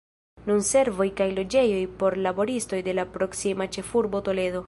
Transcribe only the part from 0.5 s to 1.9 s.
servoj kaj loĝejoj